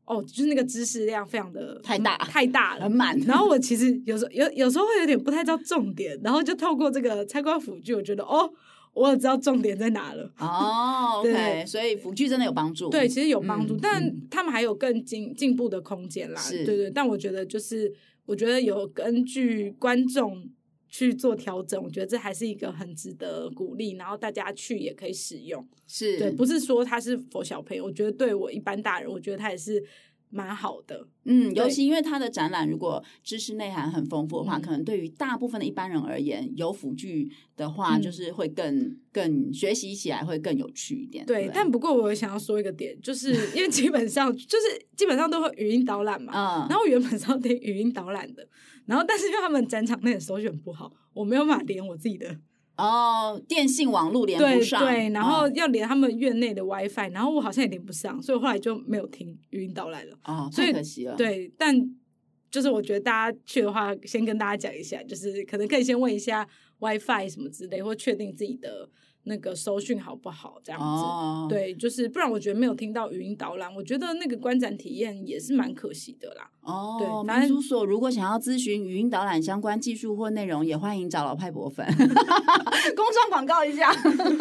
[0.06, 8.54] 哦，就是那个知识量非常的太大太大了，很满，然后我其实有时候有有时候会有点不太知道重点，然后就透过这个参观辅具，我觉得哦。
[8.98, 12.90] 我也知道重点在哪了 哦，OK，对所以辅具真的有帮助。
[12.90, 16.42] 对，其实有帮助，嗯、但他们还有更进进步的空间啦。
[16.42, 17.94] 是对对，但我觉得就是，
[18.26, 20.50] 我觉得有根据观众
[20.90, 25.68] 去做调整，我觉得这还是一个很值得鼓励，然后大家去也可以使用。
[25.88, 29.84] 是对，不是说他是 for 小朋友，我觉得对我一般大人，我觉得他也是。
[30.30, 41.26] 蛮好的，嗯，尤其因为它的展览如果知识内涵很丰富的话，嗯、可能对于大部分的一般人而言，有辅具的话，就是会更、嗯、更学习起来会更有趣一点。
[41.26, 48.48] 对，对，但不过我想要说一个点，就是 因为基本上就是基本上都会语音导览嘛，嗯，然后我原本是要听语音导览的，
[48.86, 52.38] 然后但是因为他们展场内的首选不好，我没有办法连我自己的。
[52.78, 60.18] 哦，电信网络连不上，对，对，然后要连他们院内的 WiFi，、哦、然后我好像也连不上，所以我后来就没有听语音导来了。
[60.24, 61.16] 哦，所以可惜了。
[61.16, 61.76] 对，但
[62.50, 66.48] 就是我觉得大家去的话，先跟大家讲一下，就是可能可以先问一下
[66.80, 68.90] WiFi 什么之类，或确定自己的。
[69.28, 70.60] 那个收讯好不好？
[70.64, 71.50] 这样子，oh.
[71.50, 76.50] 对，就是不然，我觉得没有听到语音导览，我觉得那个观展体验也是蛮可惜的啦。
[76.62, 83.92] 哦，对，民族所如果想要咨询语音导览相关技术或内容，也欢迎找老派博粉， 工商广告一下。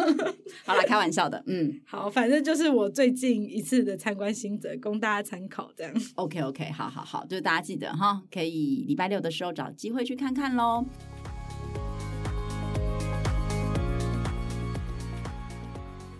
[0.65, 5.93] 好啦，开玩笑的，嗯，好，反正就是我最近一次的参观心得，供大家参考，这样。
[6.15, 10.85] Okay, 好好好，就大家记得哈，可以礼拜六的时候找机会去看看喽。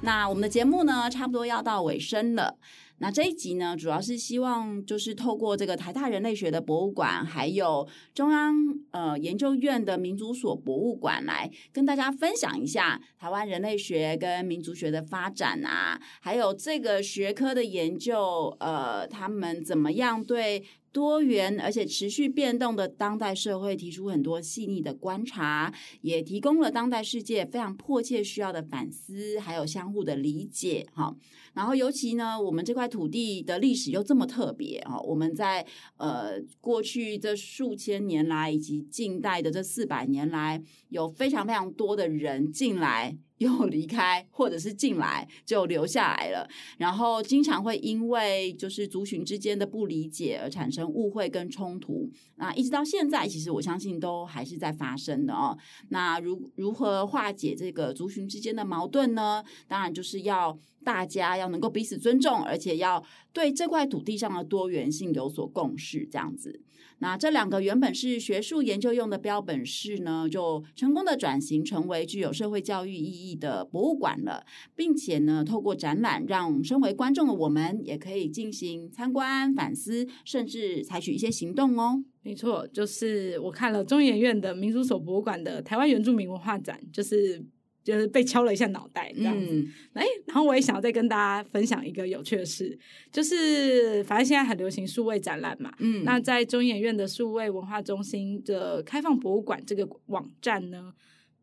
[0.08, 2.58] 那我们的节目呢，差不多要到尾声了。
[3.00, 8.56] 那这一集呢，主要是希望就是透过这个台大人类学的博物馆，还有中央
[8.92, 31.16] 呃研究院的民族所博物馆，来跟大家分享一下台湾人类学跟民族学的发展啊，还有这个学科的研究，呃，他们怎么样对多元而且持续变动的当代社会提出很多细腻的观察，也提供了当代世界非常迫切需要的反思，还有相互的理解，哈。
[31.54, 35.00] 然后，尤其呢，我们这块土地的历史又这么特别哈！
[35.02, 35.66] 我们在
[35.98, 43.18] 呃过去这数千年来，以及近代的这四百年来，有非常非常多的人进来。
[43.38, 52.10] 又离开，或者是进来就留下来了，然后经常会因为就是族群之间的不理解而产生误会跟冲突。
[52.36, 55.58] 那一直到现在，其实我相信都还是在发生的哦。
[55.90, 59.44] 那如如何化解这个族群之间的矛盾呢？
[59.68, 66.62] 当然就是要大家要能够彼此尊重，而且要对这块土地上的多元性有所共识，这样子。
[67.00, 74.46] 那这两个原本是学术研究用的标本室呢，就成功的转型成为具有社会教育意义的博物馆了，
[74.76, 82.04] 并且呢，透过展览，让身为观众的我们也可以进行参观、反思，甚至采取一些行动哦。
[82.24, 87.46] 没错，就是我看了中研院的民族所博物馆的台湾原住民文化展，就是。
[87.88, 92.78] 就是被敲了一下脑袋这样子，嗯，哎，然后我也想要再跟大家分享一个有趣的事，
[93.14, 100.92] 就是反正现在很流行数位展览嘛，嗯，那在中研院的数位文化中心的开放博物馆这个网站呢，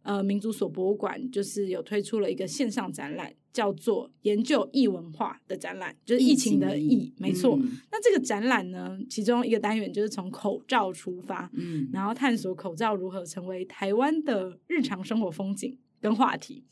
[0.03, 7.57] 呃，民族所博物馆就是有推出了一个线上展览，叫做研究异文化的展览，就是疫情的疫，没错。
[7.59, 15.79] 嗯，那这个展览呢，其中一个单元就是从口罩出发，嗯，然后探索口罩如何成为台湾的日常生活风景。
[16.05, 16.63] 跟话题，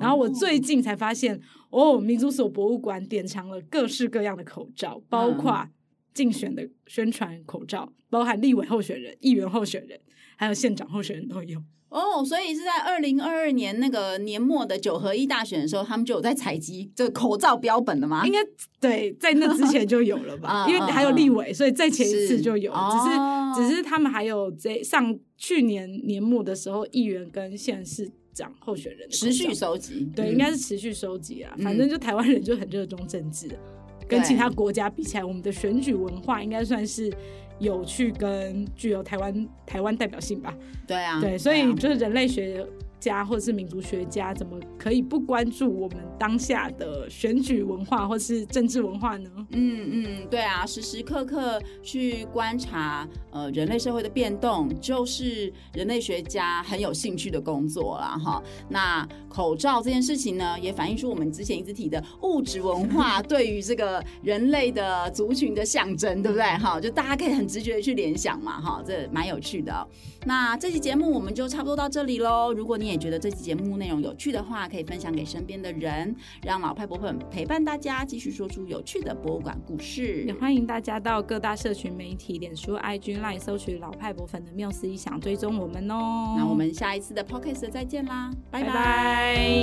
[0.00, 1.34] 然后我最近才发现，
[1.70, 5.68] 哦，哦，民族所博物馆典藏了各式各样的口罩，包括
[6.14, 9.98] 竞选的宣传口罩，包含立委候选人、议员候选人，
[10.36, 11.60] 还有县长候选人都有。
[11.88, 18.24] 哦，所以是在二零二二年那个年末的九合一大选的时候，他们就有在采集这个口罩标本了吗？
[18.24, 18.38] 应该
[18.78, 20.66] 对，在那之前就有了吧？
[20.70, 28.12] 因为还有立委，所以在前一次就有，只是、哦、只是他们还有在上去年年末的时候，议员跟县市。
[28.36, 31.54] 讲候选人持续收集，对，应该是持续收集啊。
[31.56, 37.10] 嗯、反正就台湾人就很热衷政治，嗯、跟其他国家比起来，我们的选举文化应该算是
[37.58, 40.54] 有趣跟具有台湾台湾代表性吧。
[40.86, 42.62] 对啊，对，所以就是人类学
[43.06, 49.30] 家或者是民族学家，怎么可以不关注我们当下的选举文化或是政治文化呢？
[49.50, 58.42] 嗯嗯，对啊，时时刻刻去观察呃人类社会的变动，就是人类学家很有兴趣的工作了哈。
[58.68, 66.44] 那口罩这件事情呢，也反映出我们之前一直提的物质文化 对于这个人类的族群的象征，对不对？
[66.58, 69.86] 哈，就大家可以很直觉的去联想嘛，哈，这蛮有趣的哦。
[70.26, 72.52] 那这期节目我们就差不多到这里喽。
[72.52, 80.24] 如果你也觉得这期节目内容有趣的话，可以分享给身边的人，让老派博粉陪伴大家继续说出有趣的博物馆故事。
[80.26, 86.34] 也欢迎大家到各大社群媒体、脸书、IG、LINE 搜取老派博粉的缪斯一想追踪我们哦。
[86.36, 88.72] 那我们下一次的 Podcast 再见啦，拜拜。
[88.72, 88.74] 拜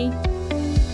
[0.10, 0.93] 拜。